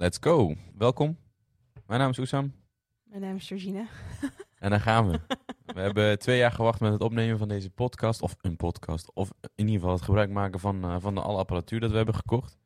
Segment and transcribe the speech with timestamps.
[0.00, 0.54] Let's go.
[0.76, 1.18] Welkom.
[1.86, 2.52] Mijn naam is Oesam.
[3.02, 3.86] Mijn naam is Georgina.
[4.58, 5.20] En daar gaan we.
[5.66, 8.22] we hebben twee jaar gewacht met het opnemen van deze podcast.
[8.22, 9.12] Of een podcast.
[9.14, 11.96] Of in ieder geval het gebruik maken van, uh, van de alle apparatuur dat we
[11.96, 12.58] hebben gekocht.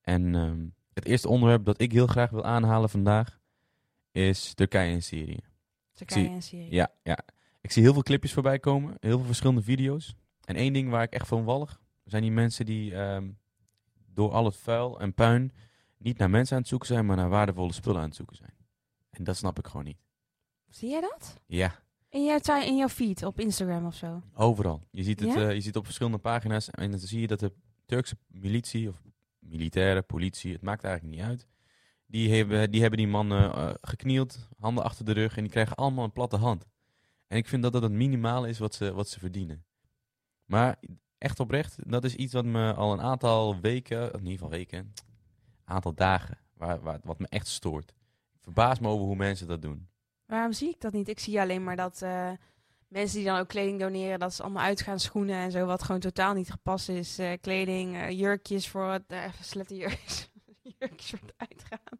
[0.00, 0.52] En uh,
[0.92, 3.40] het eerste onderwerp dat ik heel graag wil aanhalen vandaag
[4.12, 5.40] is Turkije en Syrië.
[5.92, 6.74] Turkije en Syrië.
[6.74, 7.18] Ja, ja.
[7.60, 8.96] Ik zie heel veel clipjes voorbij komen.
[9.00, 10.14] Heel veel verschillende video's.
[10.44, 11.80] En één ding waar ik echt van wallig.
[12.04, 13.38] Zijn die mensen die um,
[14.06, 15.52] door al het vuil en puin
[16.02, 18.54] niet naar mensen aan het zoeken zijn, maar naar waardevolle spullen aan het zoeken zijn.
[19.10, 19.98] En dat snap ik gewoon niet.
[20.68, 21.40] Zie jij dat?
[21.46, 21.80] Ja.
[22.08, 24.22] In jouw, in jouw feed op Instagram of zo?
[24.34, 24.82] Overal.
[24.90, 25.40] Je ziet het, ja?
[25.40, 27.52] uh, je ziet op verschillende pagina's en dan zie je dat de
[27.86, 29.02] Turkse militie of
[29.38, 31.46] militaire politie, het maakt eigenlijk niet uit.
[32.06, 35.76] Die hebben die, hebben die mannen uh, geknield, handen achter de rug en die krijgen
[35.76, 36.66] allemaal een platte hand.
[37.26, 39.64] En ik vind dat dat het minimale is wat ze, wat ze verdienen.
[40.44, 40.78] Maar
[41.18, 44.92] echt oprecht, dat is iets wat me al een aantal weken, in ieder geval weken,
[45.64, 47.90] aantal dagen, waar, waar, wat me echt stoort.
[48.32, 49.88] Ik verbaas me over hoe mensen dat doen.
[50.26, 51.08] Waarom zie ik dat niet?
[51.08, 52.30] Ik zie alleen maar dat uh,
[52.88, 56.00] mensen die dan ook kleding doneren, dat ze allemaal uitgaan, schoenen en zo, wat gewoon
[56.00, 57.18] totaal niet gepast is.
[57.18, 60.30] Uh, kleding, uh, jurkjes voor het, even slette jurkjes.
[60.78, 61.98] jurkjes voor het uitgaan.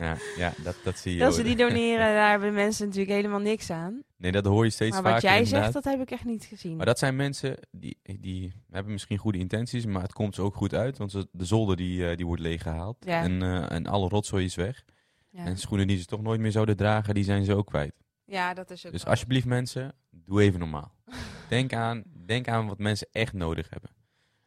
[0.00, 1.18] ja, ja dat, dat zie je.
[1.18, 4.02] Dat ze die doneren, daar hebben mensen natuurlijk helemaal niks aan.
[4.18, 5.12] Nee, dat hoor je steeds maar vaker.
[5.12, 5.72] Maar wat jij inderdaad.
[5.72, 6.76] zegt, dat heb ik echt niet gezien.
[6.76, 10.54] Maar dat zijn mensen die, die hebben misschien goede intenties, maar het komt ze ook
[10.54, 10.98] goed uit.
[10.98, 13.22] Want de zolder die, uh, die wordt leeggehaald ja.
[13.22, 14.84] en, uh, en alle rotzooi is weg.
[15.30, 15.44] Ja.
[15.44, 17.94] En schoenen die ze toch nooit meer zouden dragen, die zijn ze ook kwijt.
[18.24, 19.10] Ja, dat is ook Dus wel.
[19.10, 20.94] alsjeblieft mensen, doe even normaal.
[21.48, 23.90] denk, aan, denk aan wat mensen echt nodig hebben.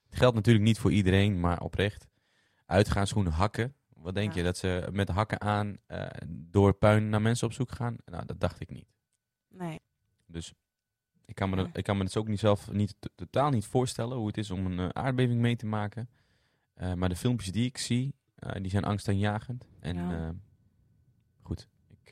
[0.09, 2.08] Het geldt natuurlijk niet voor iedereen, maar oprecht.
[2.66, 3.75] Uitgaan schoenen hakken.
[3.89, 4.38] Wat denk Ja.
[4.38, 7.95] je, dat ze met hakken aan uh, door puin naar mensen op zoek gaan?
[8.05, 8.88] Nou, dat dacht ik niet.
[9.52, 9.80] Nee.
[10.25, 10.53] Dus
[11.25, 14.17] ik kan me, dat, ik kan me het ook niet zelf niet, totaal niet voorstellen
[14.17, 16.09] hoe het is om een uh, aardbeving mee te maken.
[16.77, 19.67] Uh, maar de filmpjes die ik zie, uh, die zijn angstaanjagend.
[19.80, 20.35] En Ja.
[21.41, 22.11] goed, ik,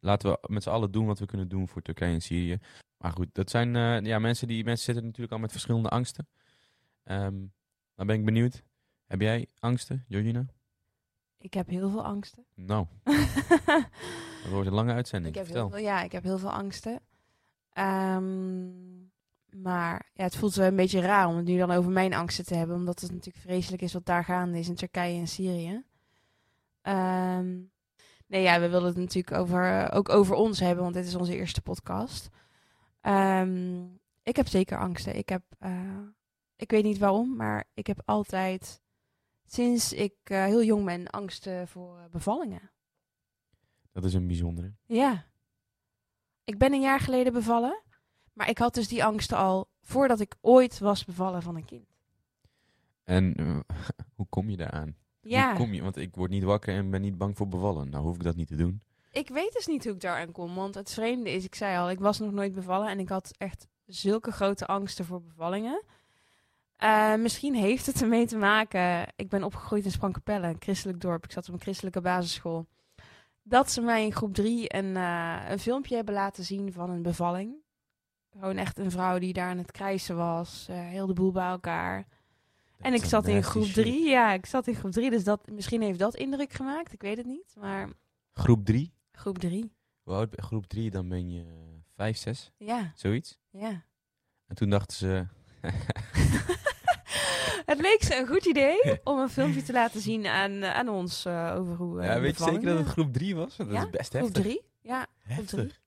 [0.00, 2.58] laten we met z'n allen doen wat we kunnen doen voor Turkije en Syrië.
[2.98, 6.28] Maar goed, dat zijn ja, mensen die mensen zitten natuurlijk al met verschillende angsten.
[7.04, 7.52] Um,
[7.94, 8.62] dan ben ik benieuwd.
[9.06, 10.46] Heb jij angsten, Georgina?
[11.38, 12.46] Ik heb heel veel angsten.
[12.54, 15.34] Nou, dat wordt een lange uitzending.
[15.34, 15.68] Ik heb Vertel.
[15.68, 17.00] heel veel, ja, ik heb heel veel angsten.
[17.78, 19.12] Um,
[19.62, 22.44] maar ja, het voelt wel een beetje raar om het nu dan over mijn angsten
[22.44, 22.76] te hebben.
[22.76, 25.84] Omdat het natuurlijk vreselijk is wat daar gaande is in Turkije en Syrië.
[26.82, 27.70] Um,
[28.26, 31.36] nee, ja, we willen het natuurlijk over, ook over ons hebben, want dit is onze
[31.36, 32.28] eerste podcast.
[33.02, 35.16] Um, ik heb zeker angsten.
[35.16, 35.98] Ik heb, uh,
[36.56, 38.82] ik weet niet waarom, maar ik heb altijd,
[39.46, 42.70] sinds ik uh, heel jong ben, angsten voor bevallingen.
[43.92, 44.72] Dat is een bijzondere.
[44.86, 45.24] Ja.
[46.44, 47.82] Ik ben een jaar geleden bevallen.
[48.32, 51.96] Maar ik had dus die angsten al voordat ik ooit was bevallen van een kind.
[53.04, 53.60] En uh,
[54.16, 54.96] hoe kom je daaraan?
[55.20, 55.48] Ja.
[55.48, 55.82] Hoe kom je?
[55.82, 57.90] Want ik word niet wakker en ben niet bang voor bevallen.
[57.90, 58.82] Nou hoef ik dat niet te doen.
[59.10, 60.54] Ik weet dus niet hoe ik daaraan kom.
[60.54, 62.88] Want het vreemde is, ik zei al, ik was nog nooit bevallen.
[62.88, 65.82] En ik had echt zulke grote angsten voor bevallingen.
[66.82, 69.06] Uh, misschien heeft het ermee te maken.
[69.16, 71.24] Ik ben opgegroeid in Sprankapelle, een christelijk dorp.
[71.24, 72.66] Ik zat op een christelijke basisschool.
[73.42, 77.02] Dat ze mij in groep drie een, uh, een filmpje hebben laten zien van een
[77.02, 77.54] bevalling.
[78.30, 80.66] Gewoon echt een vrouw die daar aan het krijsen was.
[80.70, 82.06] Uh, heel de boel bij elkaar.
[82.76, 84.08] Dat en ik zat in groep drie.
[84.08, 85.10] Ja, ik zat in groep drie.
[85.10, 86.92] Dus dat, misschien heeft dat indruk gemaakt.
[86.92, 87.54] Ik weet het niet.
[87.58, 87.88] Maar...
[88.32, 88.92] Groep drie?
[89.12, 89.72] Groep drie.
[90.02, 90.90] Hoe oud ben groep drie?
[90.90, 91.44] Dan ben je
[91.94, 92.52] vijf, zes?
[92.56, 92.92] Ja.
[92.94, 93.38] Zoiets?
[93.50, 93.84] Ja.
[94.46, 95.26] En toen dachten ze...
[97.66, 101.26] het leek ze een goed idee om een filmpje te laten zien aan, aan ons
[101.26, 102.02] uh, over hoe.
[102.02, 103.56] ja, weet je zeker dat het groep drie was?
[103.56, 103.84] Dat ja?
[103.84, 104.42] is best groep heftig.
[104.42, 104.62] drie?
[104.80, 105.48] Ja, heftig.
[105.48, 105.84] groep.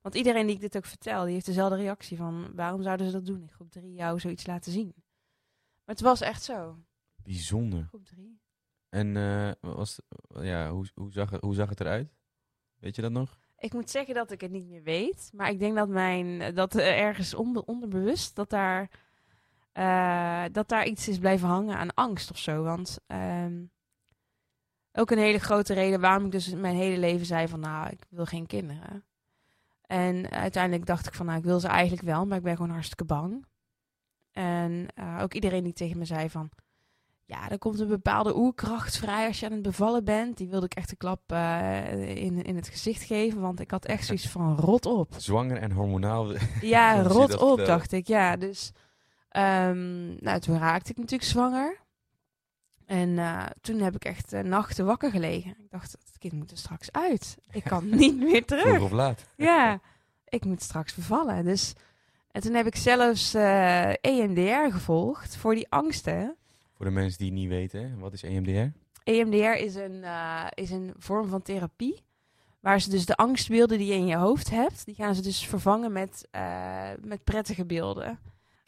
[0.00, 3.12] Want iedereen die ik dit ook vertel, die heeft dezelfde reactie van waarom zouden ze
[3.12, 4.92] dat doen in groep 3 jou zoiets laten zien.
[5.84, 6.78] Maar het was echt zo.
[7.22, 7.84] Bijzonder.
[7.88, 8.40] Groep 3.
[8.88, 12.16] En uh, was, ja, hoe, hoe, zag het, hoe zag het eruit?
[12.76, 13.38] Weet je dat nog?
[13.58, 16.74] Ik moet zeggen dat ik het niet meer weet, maar ik denk dat mijn dat
[16.74, 18.90] ergens onderbewust dat daar
[19.74, 22.62] uh, dat daar iets is blijven hangen aan angst of zo.
[22.62, 23.70] Want um,
[24.92, 28.06] ook een hele grote reden waarom ik dus mijn hele leven zei van nou ik
[28.08, 29.04] wil geen kinderen.
[29.90, 32.70] En uiteindelijk dacht ik van, nou, ik wil ze eigenlijk wel, maar ik ben gewoon
[32.70, 33.46] hartstikke bang.
[34.32, 36.50] En uh, ook iedereen die tegen me zei van,
[37.24, 40.36] ja, er komt een bepaalde oerkracht vrij als je aan het bevallen bent.
[40.36, 43.84] Die wilde ik echt een klap uh, in, in het gezicht geven, want ik had
[43.84, 45.14] echt zoiets van, rot op.
[45.16, 46.32] Zwanger en hormonaal.
[46.60, 48.06] Ja, rot op, dacht ik.
[48.06, 48.72] Ja, dus
[49.36, 51.78] um, nou, toen raakte ik natuurlijk zwanger.
[52.86, 55.50] En uh, toen heb ik echt uh, nachten wakker gelegen.
[55.50, 57.38] Ik dacht, het kind moet er straks uit.
[57.50, 58.62] Ik kan niet meer terug.
[58.62, 59.26] Vroeg of laat.
[59.36, 59.80] Ja,
[60.24, 61.44] ik moet straks bevallen.
[61.44, 61.74] Dus,
[62.30, 66.36] en toen heb ik zelfs uh, EMDR gevolgd voor die angsten.
[66.76, 68.78] Voor de mensen die niet weten, wat is EMDR?
[69.04, 72.02] EMDR is een, eh, is een vorm van therapie.
[72.60, 75.46] Waar ze dus de angstbeelden die je in je hoofd hebt, die gaan ze dus
[75.46, 78.18] vervangen met, eh, met prettige beelden.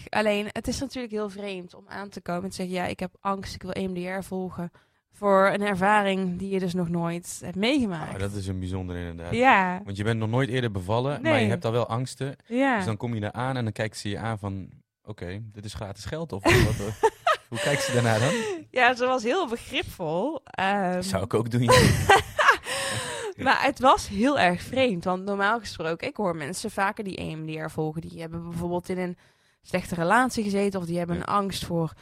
[0.08, 3.00] Alleen, het is natuurlijk heel vreemd om aan te komen en te zeggen, ja, ik
[3.00, 4.70] heb angst, ik wil EMDR volgen.
[5.12, 8.12] Voor een ervaring die je dus nog nooit hebt meegemaakt.
[8.14, 9.34] Oh, dat is een bijzonder inderdaad.
[9.34, 12.37] Ja, Want je bent nog nooit eerder bevallen, maar je hebt al wel angsten.
[12.46, 12.76] ja.
[12.76, 14.69] Dus dan kom je daar aan en dan kijkt ze je aan van...
[15.04, 17.10] Oké, dit is gratis geld of wat?
[17.49, 18.32] Hoe kijkt ze daarna dan?
[18.70, 20.40] ja, ze was heel begripvol.
[20.44, 21.64] Ehm, Zou ik ook doen.
[23.44, 25.04] maar het was heel erg vreemd.
[25.04, 28.00] Want normaal gesproken, ik hoor mensen vaker die EMDR volgen.
[28.00, 29.16] Die hebben bijvoorbeeld in een
[29.62, 30.81] slechte relatie gezeten.
[30.81, 31.93] Of die hebben een angst voor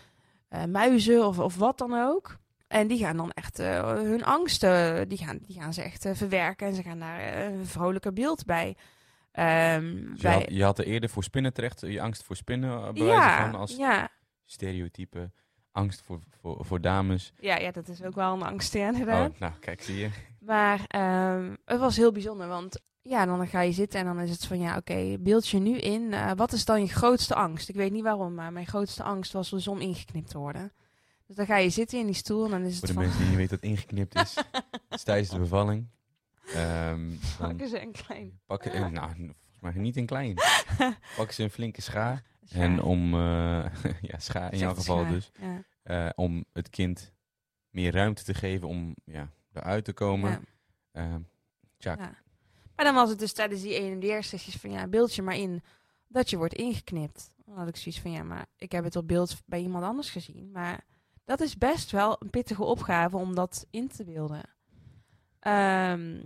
[0.49, 2.39] eh, muizen of, of wat dan ook.
[2.69, 6.15] En die gaan dan echt eh, hun angsten, die gaan, die gaan ze echt eh,
[6.15, 6.67] verwerken.
[6.67, 8.77] En ze gaan daar een vrolijker beeld bij.
[9.33, 12.37] Ehm, Dus je, bij had, je had er eerder voor spinnen terecht, je angst voor
[12.37, 14.09] spinnen ja, van als ja.
[14.45, 15.31] stereotype.
[15.73, 17.33] Angst voor, voor, voor dames.
[17.41, 19.31] Ja, ja, dat is ook wel een angst, ja, inderdaad.
[19.31, 20.11] Oh, nou, kijk, zie je.
[20.41, 24.31] Maar ehm, het was heel bijzonder, want ja, dan ga je zitten en dan is
[24.31, 26.13] het van ja, oké, beeld je nu in.
[26.13, 27.69] eh, wat is dan je grootste angst?
[27.69, 30.73] Ik weet niet waarom, maar mijn grootste angst was dus om ingeknipt te worden.
[31.27, 33.03] Dus dan ga je zitten in die stoel en dan is Voor het de van...
[33.03, 34.35] mensen die niet weten wat ingeknipt is.
[34.91, 35.87] Is tijdens de bevalling.
[36.55, 38.41] Ehm, Pakken ze een klein...
[38.47, 40.35] pakken, eh, nou, volgens mij niet in klein.
[41.17, 42.23] pakken ze een flinke schaar.
[42.51, 43.65] En om, eh,
[44.11, 45.31] ja, schaar in jouw geval schaar, dus.
[45.85, 47.13] Ja, om het kind
[47.71, 50.31] meer ruimte te geven om ja, eruit te komen.
[50.31, 50.41] ja,
[50.93, 51.21] Ehm,
[51.79, 51.99] tjak.
[51.99, 52.15] ja.
[52.81, 55.63] Maar dan was het dus tijdens die EMDR-sessies van ja, beeld je maar in
[56.07, 57.31] dat je wordt ingeknipt.
[57.45, 60.11] Dan had ik zoiets van ja, maar ik heb het op beeld bij iemand anders
[60.11, 60.51] gezien.
[60.53, 60.85] Maar
[61.25, 64.43] dat is best wel een pittige opgave om dat in te beelden.
[65.39, 66.23] Ehm,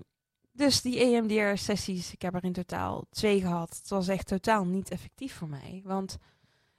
[0.53, 3.77] dus die EMDR-sessies, ik heb er in totaal twee gehad.
[3.77, 5.81] Het was echt totaal niet effectief voor mij.
[5.85, 6.17] Want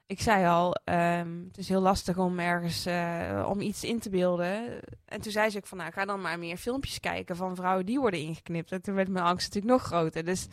[0.07, 4.09] ik zei al, ehm, het is heel lastig om ergens eh, om iets in te
[4.09, 4.79] beelden.
[5.05, 7.85] En toen zei ze ook van, nou, ga dan maar meer filmpjes kijken van vrouwen
[7.85, 8.71] die worden ingeknipt.
[8.71, 10.25] En toen werd mijn angst natuurlijk nog groter.
[10.25, 10.47] Dus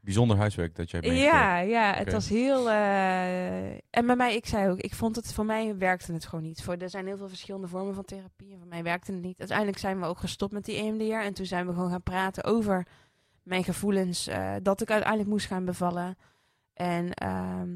[0.00, 1.38] Bijzonder huiswerk dat jij meegekregen.
[1.38, 2.70] ja, ja, het was heel.
[2.70, 6.44] eh, en bij mij, ik zei ook, ik vond het voor mij werkte het gewoon
[6.44, 6.62] niet.
[6.62, 8.52] Voor, er zijn heel veel verschillende vormen van therapie.
[8.52, 9.38] En voor mij werkte het niet.
[9.38, 11.12] Uiteindelijk zijn we ook gestopt met die EMDR.
[11.14, 12.86] En toen zijn we gewoon gaan praten over
[13.42, 14.26] mijn gevoelens.
[14.26, 16.16] eh, dat ik uiteindelijk moest gaan bevallen.
[16.74, 17.70] En ehm,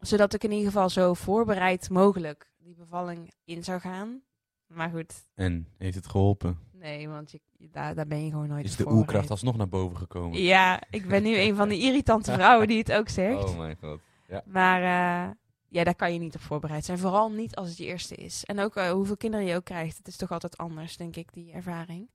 [0.00, 4.20] zodat ik in ieder geval zo voorbereid mogelijk die bevalling in zou gaan.
[4.66, 6.58] Maar goed, En heeft het geholpen?
[6.72, 7.40] nee, want je,
[7.70, 8.98] daar, daar ben je gewoon nooit Is de voorbereid.
[9.06, 10.42] oerkracht alsnog naar boven gekomen?
[10.42, 13.44] Ja, ik ben nu een van die irritante vrouwen die het ook zegt.
[13.44, 14.00] Oh mijn god.
[14.44, 15.30] Maar eh,
[15.68, 16.98] ja, daar kan je niet op voorbereid zijn.
[16.98, 18.44] Vooral niet als het je eerste is.
[18.44, 19.96] En ook eh, hoeveel kinderen je ook krijgt.
[19.96, 22.10] Het is toch altijd anders, denk ik, die ervaring.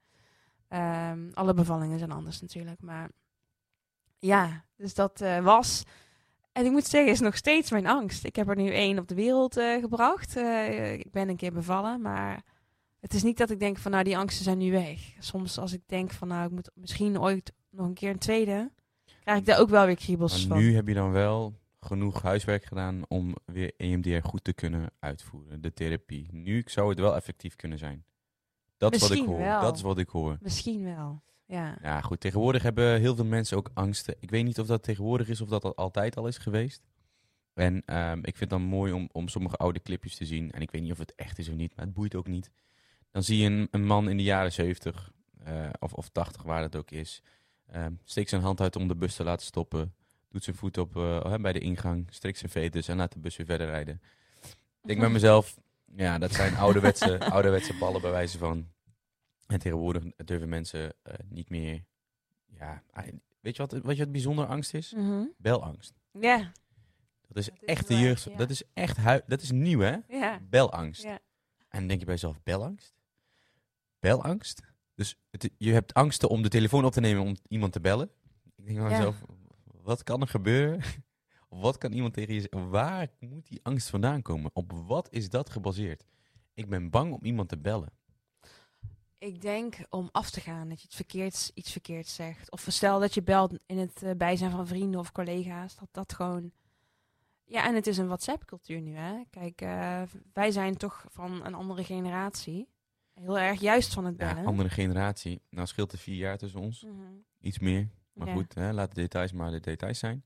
[0.67, 2.81] Ehm, alle bevallingen zijn anders natuurlijk.
[2.81, 3.09] Maar
[4.17, 5.83] ja, dus dat eh, was...
[6.51, 8.25] En ik moet zeggen, is nog steeds mijn angst.
[8.25, 10.35] Ik heb er nu één op de wereld eh, gebracht.
[10.37, 12.41] Eh, ik ben een keer bevallen, maar...
[12.99, 14.99] Het is niet dat ik denk van, nou, die angsten zijn nu weg.
[15.19, 18.71] Soms als ik denk van, nou, ik moet misschien ooit nog een keer een tweede...
[19.23, 20.65] krijg ik daar ook wel weer kriebels Maar van.
[20.65, 25.61] nu heb je dan wel genoeg huiswerk gedaan om weer EMDR goed te kunnen uitvoeren.
[25.61, 26.27] De therapie.
[26.31, 28.03] Nu zou het wel effectief kunnen zijn.
[28.77, 29.37] Dat is wat ik hoor.
[29.37, 29.61] wel.
[29.61, 30.37] Dat is wat ik hoor.
[30.41, 31.21] Misschien wel,
[31.51, 31.77] ja.
[31.81, 32.19] Ja, goed.
[32.19, 34.15] Tegenwoordig hebben heel veel mensen ook angsten.
[34.19, 36.81] Ik weet niet of dat tegenwoordig is of dat dat altijd al is geweest.
[37.53, 40.51] En ehm, ik vind het dan mooi om, om sommige oude clipjes te zien.
[40.51, 42.49] En ik weet niet of het echt is of niet, maar het boeit ook niet.
[43.11, 45.11] Dan zie je een, een man in de jaren 70
[45.43, 47.21] eh, of, of 80, waar het ook is.
[47.67, 49.93] ehm, steekt zijn hand uit om de bus te laten stoppen.
[50.29, 52.07] Doet zijn voet op eh, bij de ingang.
[52.09, 54.01] Strikt zijn vetus en laat de bus weer verder rijden.
[54.81, 55.57] Ik denk bij mezelf,
[55.95, 58.67] ja, dat zijn ouderwetse, ouderwetse ballen bij wijze van.
[59.51, 61.83] En tegenwoordig durven mensen eh, niet meer.
[62.45, 63.07] Ja, ah,
[63.39, 64.93] weet je wat, weet je wat bijzonder angst is?
[64.93, 65.23] Mhm.
[65.37, 65.93] Belangst.
[66.19, 66.37] Ja,
[67.27, 68.23] Dat is Dat is echt de jeugd.
[68.23, 68.35] ja.
[68.37, 68.97] Dat is echt
[69.29, 69.97] Dat is nieuw, hè?
[70.07, 71.03] ja, Belangst.
[71.03, 71.19] ja.
[71.69, 72.93] En dan denk je bij jezelf, belangst?
[73.99, 74.61] Belangst?
[74.95, 78.09] Dus het, je hebt angsten om de telefoon op te nemen om iemand te bellen.
[78.55, 78.95] Ik denk bij Ja.
[78.97, 79.23] mezelf,
[79.65, 80.81] wat kan er gebeuren?
[81.49, 82.69] Wat kan iemand tegen je zeggen?
[82.69, 84.51] Waar moet die angst vandaan komen?
[84.53, 86.05] Op wat is dat gebaseerd?
[86.53, 87.91] Ik ben bang om iemand te bellen.
[89.21, 92.51] Ik denk om af te gaan dat je het verkeerd, iets verkeerds zegt.
[92.51, 95.75] Of stel dat je belt in het eh, bijzijn van vrienden of collega's.
[95.75, 96.51] Dat dat gewoon...
[97.45, 99.21] Ja, en het is een WhatsApp-cultuur nu, hè.
[99.29, 100.01] Kijk, eh,
[100.33, 102.67] wij zijn toch van een andere generatie.
[103.13, 104.45] Heel erg juist van het Ja, bellen.
[104.47, 105.41] andere generatie.
[105.49, 106.83] Nou scheelt er vier jaar tussen ons.
[106.83, 106.95] Mhm.
[107.39, 107.89] Iets meer.
[108.13, 108.33] Maar Ja.
[108.33, 110.23] goed, hè, laat de details maar de details zijn.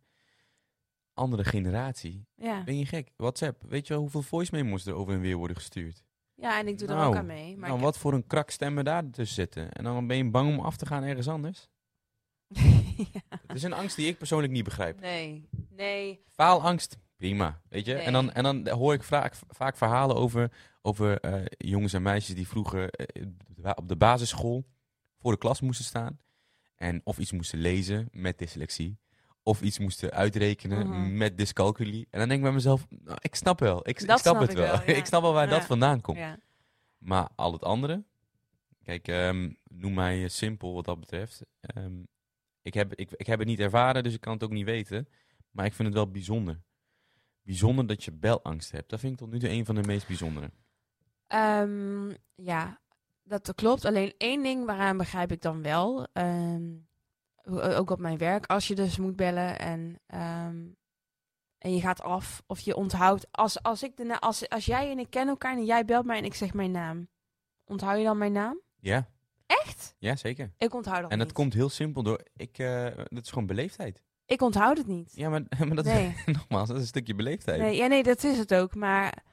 [1.13, 2.25] Andere generatie.
[2.35, 2.63] Ja.
[2.63, 3.11] Ben je gek?
[3.17, 3.63] WhatsApp.
[3.67, 6.03] Weet je wel hoeveel voice memos er over en weer worden gestuurd?
[6.35, 7.57] Ja, en ik doe er Nou, ook aan mee.
[7.57, 9.71] Maar nou, wat voor een krakstemmen daar tussen zitten.
[9.71, 11.69] En dan ben je bang om af te gaan ergens anders.
[13.13, 13.21] ja.
[13.29, 14.99] Het is een angst die ik persoonlijk niet begrijp.
[14.99, 16.23] Nee, nee.
[16.31, 17.61] Faalangst, prima.
[17.69, 17.95] Weet je?
[17.95, 20.51] En, dan, en dan hoor ik vaak, vaak verhalen over,
[20.81, 24.65] over eh, jongens en meisjes die vroeger eh, op de basisschool
[25.17, 26.19] voor de klas moesten staan.
[26.75, 28.97] En of iets moesten lezen met dyslexie.
[29.47, 31.17] Of iets moesten uitrekenen Mhm.
[31.17, 32.07] met dyscalculie.
[32.09, 33.79] En dan denk ik bij mezelf, nou, ik snap wel.
[33.79, 34.65] Ik, ik snap snap het ik wel.
[34.65, 34.93] wel, ja.
[34.93, 36.17] ik snap wel waar dat vandaan komt.
[36.17, 36.39] Ja.
[36.97, 38.03] Maar al het andere,
[38.83, 41.41] kijk, ehm, noem mij eh, simpel wat dat betreft.
[41.59, 41.93] Ehm,
[42.61, 45.07] ik, heb, ik, ik heb het niet ervaren, dus ik kan het ook niet weten.
[45.51, 46.61] Maar ik vind het wel bijzonder.
[47.41, 48.89] Bijzonder dat je belangst hebt.
[48.89, 50.51] Dat vind ik tot nu toe een van de meest bijzondere.
[51.27, 52.79] Ehm, ja,
[53.23, 53.85] dat klopt.
[53.85, 56.07] Alleen één ding waaraan begrijp ik dan wel.
[57.51, 58.45] Ook op mijn werk.
[58.45, 60.57] Als je dus moet bellen en, ehm,
[61.57, 63.27] en je gaat af of je onthoudt.
[63.31, 66.05] Als, als, ik de na- als, als jij en ik kennen elkaar en jij belt
[66.05, 67.07] mij en ik zeg mijn naam.
[67.65, 68.59] Onthoud je dan mijn naam?
[68.79, 69.07] Ja,
[69.45, 69.95] Echt?
[69.97, 70.51] ja zeker.
[70.57, 71.35] Ik onthoud dat En dat niet.
[71.35, 72.23] komt heel simpel door.
[72.35, 74.03] Ik, eh, dat is gewoon beleefdheid.
[74.25, 75.11] Ik onthoud het niet.
[75.15, 76.07] Ja, maar, maar dat Nee.
[76.25, 77.61] is nogmaals, dat is een stukje beleefdheid.
[77.61, 78.75] Nee, ja, nee, dat is het ook.
[78.75, 79.23] Maar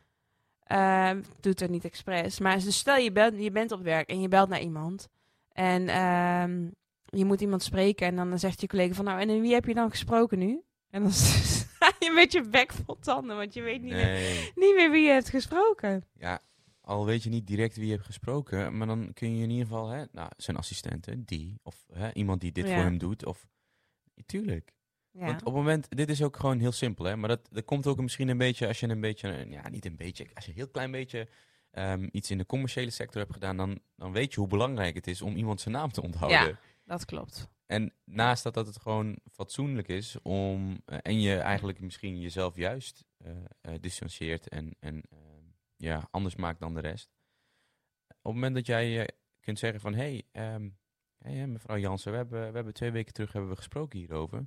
[0.62, 2.38] ehm doet het niet expres.
[2.38, 5.08] Maar dus stel je, belt, je bent op werk en je belt naar iemand.
[5.48, 6.70] En ehm,
[7.16, 8.06] je moet iemand spreken.
[8.06, 10.62] En dan zegt je collega van nou, en wie heb je dan gesproken nu?
[10.90, 11.12] En dan
[11.52, 14.50] sta je met je bek vol tanden, want je weet niet, meer, Nee.
[14.54, 16.04] niet meer wie je hebt gesproken.
[16.14, 16.40] Ja,
[16.80, 19.66] al weet je niet direct wie je hebt gesproken, maar dan kun je in ieder
[19.66, 22.74] geval, hè, nou, zijn assistenten, die, of hè, iemand die dit Ja.
[22.74, 23.46] voor hem doet, of
[24.26, 24.72] tuurlijk.
[25.10, 25.24] Ja.
[25.26, 27.86] Want op het moment, dit is ook gewoon heel simpel, hè, maar dat, dat komt
[27.86, 30.56] ook misschien een beetje als je een beetje, ja, niet een beetje, als je een
[30.56, 31.28] heel klein beetje
[31.70, 35.06] ehm, iets in de commerciële sector hebt gedaan, dan, dan weet je hoe belangrijk het
[35.06, 36.38] is om iemand zijn naam te onthouden.
[36.48, 36.58] Ja.
[36.92, 37.50] Dat klopt.
[37.66, 40.80] En naast dat, dat het gewoon fatsoenlijk is om.
[40.84, 43.30] eh, en je eigenlijk misschien jezelf juist eh
[43.60, 45.02] eh, distancieert en, en
[45.76, 47.10] ja, anders maakt dan de rest.
[48.08, 49.08] Op het moment dat jij
[49.40, 50.72] kunt zeggen van hé, hey,
[51.18, 54.38] hey, hè, mevrouw Jansen, we hebben, we hebben twee weken terug hebben we gesproken hierover.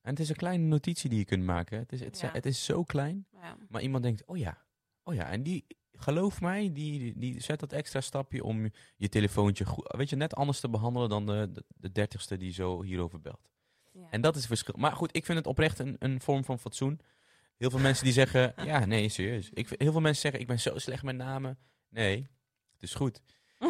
[0.00, 1.78] En het is een kleine notitie die je kunt maken.
[1.78, 2.30] Het is, het, Ja.
[2.32, 3.56] het is zo klein, Ja.
[3.68, 4.66] maar iemand denkt, oh ja,
[5.02, 5.30] oh ja.
[5.30, 5.66] En die,
[5.98, 10.34] geloof mij, die, die zet dat extra stapje om je telefoontje goed, weet je, net
[10.34, 13.48] anders te behandelen dan de, de, de dertigste die zo hierover belt.
[13.92, 14.06] Ja.
[14.10, 14.74] En dat is het verschil.
[14.78, 17.00] Maar goed, ik vind het oprecht een, een vorm van fatsoen.
[17.56, 19.50] Heel veel mensen die zeggen, ja, nee, serieus.
[19.52, 21.58] Ik, heel veel mensen zeggen, ik ben zo slecht met namen.
[21.88, 22.16] Nee,
[22.72, 23.20] het is goed.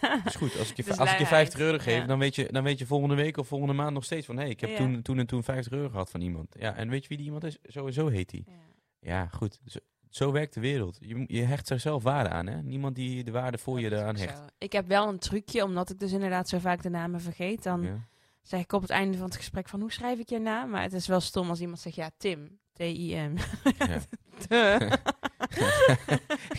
[0.00, 0.58] Het is goed.
[0.58, 1.28] Als ik je, als ik je luiheid.
[1.28, 2.06] 50 euro geef, Ja.
[2.06, 4.36] dan, weet je, dan weet je volgende week of volgende maand nog steeds van...
[4.36, 4.76] hé, hey, ik heb Ja.
[4.76, 6.54] toen, toen en toen 50 euro gehad van iemand.
[6.58, 7.58] Ja, en weet je wie die iemand is?
[7.62, 8.44] Sowieso heet die.
[8.46, 8.52] Ja.
[9.00, 9.60] Ja, goed.
[9.66, 9.78] Zo,
[10.10, 10.98] zo werkt de wereld.
[11.00, 12.62] Je, je hecht er zelf waarde aan, hè?
[12.62, 14.36] Niemand die de waarde voor je Dat eraan hecht.
[14.38, 14.44] zo.
[14.58, 17.62] Ik heb wel een trucje, omdat ik dus inderdaad zo vaak de namen vergeet.
[17.62, 18.08] Dan Ja.
[18.42, 20.70] zeg ik op het einde van het gesprek van hoe schrijf ik je naam?
[20.70, 22.58] Maar het is wel stom als iemand zegt ja, Tim.
[22.72, 23.34] T-I-M.
[23.78, 24.00] Ja.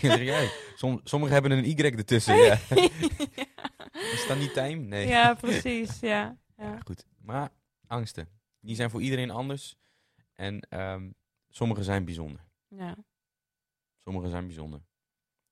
[0.00, 0.48] Ja.
[0.76, 2.52] Som, sommigen hebben een Y ertussen, ja.
[4.12, 4.74] Is dat niet time?
[4.74, 5.06] Nee.
[5.08, 6.00] ja, precies.
[6.00, 6.36] Ja.
[6.56, 7.06] Ja, goed.
[7.18, 7.48] Maar
[7.86, 8.28] angsten,
[8.60, 9.76] die zijn voor iedereen anders.
[10.34, 11.10] En ehm
[11.48, 12.40] sommige zijn bijzonder.
[12.68, 12.96] Ja.
[14.04, 14.80] Sommige zijn bijzonder.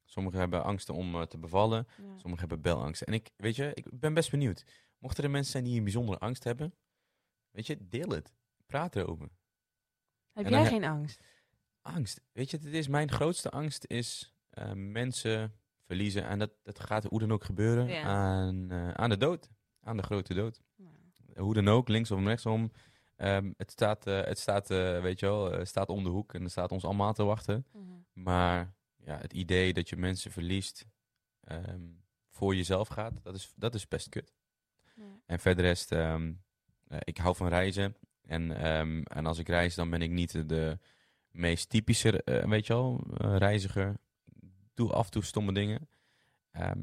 [0.05, 1.87] Sommigen hebben angsten om eh, te bevallen.
[1.89, 2.03] Ja.
[2.19, 3.03] Sommigen hebben belangst.
[3.03, 4.65] En ik, weet je, ik ben best benieuwd.
[4.99, 6.75] Mochten er mensen zijn die een bijzondere angst hebben,
[7.51, 8.35] weet je, deel het.
[8.67, 9.29] Praat erover.
[10.33, 11.21] Heb jij geen angst?
[11.81, 12.21] Angst.
[12.33, 15.55] Weet je, het is mijn grootste angst is eh, mensen
[15.87, 16.25] verliezen.
[16.25, 18.03] En dat, dat gaat hoe dan ook gebeuren Ja.
[18.03, 19.51] aan, eh, aan de dood.
[19.81, 20.61] Aan de grote dood.
[20.77, 21.43] Ja.
[21.43, 22.73] hoe dan ook, linksom, rechtsom.
[23.21, 26.35] Ehm, het staat, eh, het staat eh, weet je wel, eh, staat om de hoek
[26.35, 27.67] en er staat ons allemaal te wachten.
[27.73, 27.85] Mhm.
[28.13, 30.87] Maar ja, het idee dat je mensen verliest
[31.41, 31.81] ehm,
[32.29, 34.33] voor jezelf gaat, dat is, dat is best kut.
[34.97, 35.03] Ja.
[35.27, 36.33] En verder rest, ehm,
[36.89, 37.97] eh, ik hou van reizen.
[38.23, 40.79] En, ehm, en als ik reis, dan ben ik niet de
[41.31, 43.97] meest typische, weet je wel, reiziger.
[44.41, 45.89] Ik doe af en toe stomme dingen.
[46.51, 46.81] Ehm,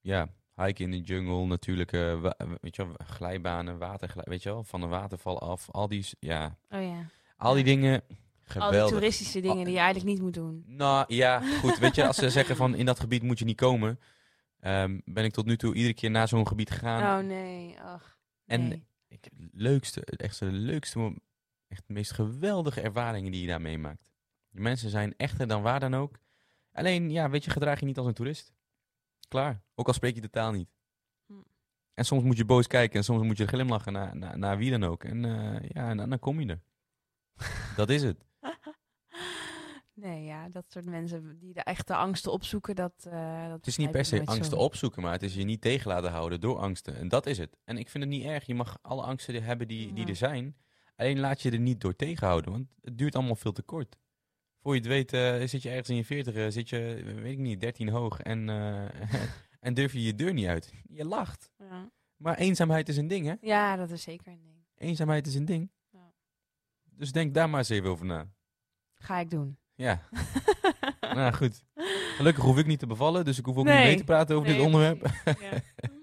[0.00, 0.28] ja,
[0.64, 2.20] hiken in de jungle, natuurlijk, eh,
[2.60, 5.70] weet je wel, glijbanen, waterglij, weet je wel, van een waterval af.
[5.70, 7.06] Al die, ja, Oh ja.
[7.36, 8.90] al die dingen, Al die geweldig.
[8.90, 10.64] toeristische dingen die je eigenlijk niet moet doen.
[10.66, 11.78] Nou ja, goed.
[11.78, 14.00] Weet je, als ze zeggen van in dat gebied moet je niet komen,
[14.60, 17.20] ehm, ben ik tot nu toe iedere keer naar zo'n gebied gegaan.
[17.20, 18.18] Oh nee, ach.
[18.46, 18.88] En- nee.
[19.08, 21.14] Ik, leukste, het echt de leukste,
[21.68, 24.10] echt de meest geweldige ervaringen die je daar meemaakt.
[24.50, 26.18] Die mensen zijn echter dan waar dan ook.
[26.72, 28.52] Alleen, ja, weet je, gedraag je niet als een toerist.
[29.30, 29.62] Klaar.
[29.74, 30.68] Ook al spreek je de taal niet.
[31.26, 31.32] Hm.
[31.94, 34.70] En soms moet je boos kijken en soms moet je glimlachen naar, naar, naar wie
[34.70, 35.04] dan ook.
[35.04, 36.60] En eh, ja, en dan, dan kom je er.
[37.76, 38.24] dat is het.
[39.94, 42.92] Nee, ja, dat soort mensen die de echte angsten opzoeken, dat...
[43.10, 45.88] eh dat Het is niet per se angsten opzoeken, maar het is je niet tegen
[45.88, 46.96] laten houden door angsten.
[46.96, 47.56] En dat is het.
[47.64, 48.46] En ik vind het niet erg.
[48.46, 50.56] Je mag alle angsten hebben die, die er zijn.
[50.96, 53.96] Alleen laat je er niet door tegenhouden, want het duurt allemaal veel te kort.
[54.60, 57.38] Voor je het weet eh, zit je ergens in je veertig, zit je, weet ik
[57.38, 58.84] niet, 13 hoog en, eh,
[59.66, 60.72] en durf je je deur niet uit.
[60.88, 61.50] Je lacht.
[61.58, 61.90] Ja.
[62.16, 63.34] Maar eenzaamheid is een ding, hè?
[63.40, 64.54] ja, dat is zeker een ding.
[64.76, 65.70] Eenzaamheid is een ding.
[65.90, 66.12] Ja.
[66.84, 68.28] Dus denk daar maar eens even over na.
[68.94, 69.58] Ga ik doen.
[69.74, 70.08] Ja,
[71.00, 71.64] nou goed.
[72.16, 73.76] Gelukkig hoef ik niet te bevallen, dus ik hoef ook Nee.
[73.76, 75.06] niet mee te praten over Nee, dit onderwerp.
[75.24, 75.60] Ja.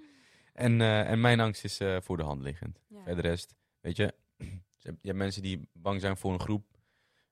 [0.54, 2.80] En, eh, en mijn angst is eh, voor de hand liggend.
[2.88, 3.04] Ja.
[3.04, 4.14] Verder rest, weet je,
[4.78, 6.77] je hebt mensen die bang zijn voor een groep.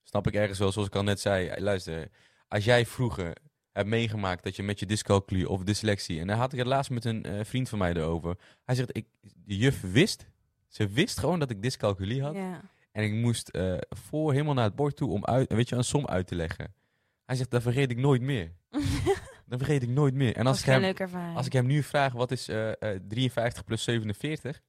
[0.05, 1.47] Snap ik ergens wel, zoals ik al net zei.
[1.47, 2.09] Hey, Luister,
[2.47, 3.35] als jij vroeger
[3.71, 6.19] hebt meegemaakt dat je met je dyscalculie of dyslexie...
[6.19, 8.37] En daar had ik het laatst met een eh, vriend van mij erover.
[8.63, 10.27] Hij zegt, ik, de juf wist,
[10.67, 12.35] ze wist gewoon dat ik dyscalculie had.
[12.91, 15.83] En ik moest eh, voor helemaal naar het bord toe om uit, weet je, een
[15.83, 16.73] som uit te leggen.
[17.25, 18.51] Hij zegt, dat vergeet ik nooit meer.
[19.47, 20.35] Dat vergeet ik nooit meer.
[20.35, 20.95] En als ik, hem,
[21.35, 24.61] als ik hem nu vraag, wat is eh, eh, 53 plus 47?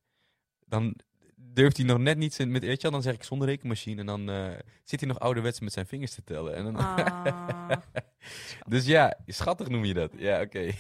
[0.67, 0.97] Dan
[1.57, 4.01] durft hij nog net niet zijn, met, weet je wel, dan zeg ik zonder rekenmachine.
[4.01, 6.55] En dan eh, zit hij nog ouderwets met zijn vingers te tellen.
[6.55, 7.71] En dan, Ah.
[8.69, 10.13] dus ja, schattig noem je dat.
[10.17, 10.59] Ja, oké.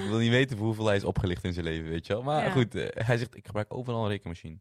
[0.00, 2.22] ik wil niet weten hoeveel hij is opgelicht in zijn leven, weet je wel.
[2.22, 2.50] Maar Ja.
[2.50, 4.58] goed, eh, hij zegt, ik gebruik overal een rekenmachine.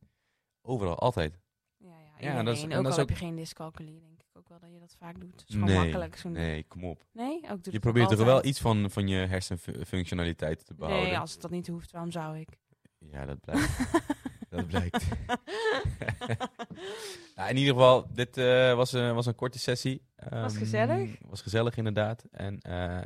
[0.62, 1.40] Overal, altijd.
[1.78, 2.46] Ja, ja, Ja, iedereen.
[2.46, 4.50] dat is- en ook dat al is heb ook- je geen dyscalculie, denk ik ook
[4.50, 5.32] wel dat je dat vaak doet.
[5.40, 6.18] Het is gewoon Nee, makkelijk.
[6.18, 7.06] Zo'n nee, kom op.
[7.12, 7.42] nee?
[7.52, 11.08] Ook doe Je probeert toch wel iets van, van je hersenfunctionaliteit te behouden.
[11.08, 12.50] Nee, als het dat niet hoeft, waarom zou ik?
[13.00, 13.68] Ja, dat blijkt.
[14.50, 15.08] dat blijkt.
[17.36, 20.02] nou, in ieder geval, dit eh, was, een, was een korte sessie.
[20.30, 21.18] Was Ehm, gezellig.
[21.22, 22.24] Was gezellig, inderdaad.
[22.32, 23.04] En eh,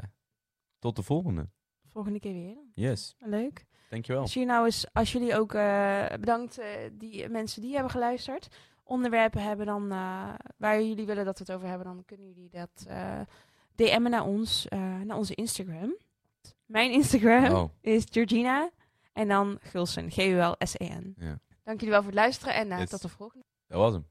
[0.79, 1.50] tot de volgende.
[1.88, 2.57] Volgende keer weer.
[2.74, 3.65] Yes, Leuk.
[3.89, 4.21] dankjewel.
[4.21, 8.48] Als jullie nou eens, als jullie ook eh, bedankt die mensen die hebben geluisterd,
[8.83, 9.88] onderwerpen hebben dan
[10.57, 12.86] waar jullie willen dat we het over hebben, dan kunnen jullie dat
[13.75, 14.65] DM'en naar ons,
[15.03, 15.95] naar onze Instagram.
[16.65, 18.69] Mijn Instagram Oh, is Georgina
[19.13, 21.13] en dan Gulsen, G-U-L-S-E-N.
[21.18, 21.39] ja.
[21.63, 22.89] Dank jullie wel voor het luisteren en eh, Yes.
[22.89, 23.46] tot de volgende.
[23.68, 24.08] Dat was hem.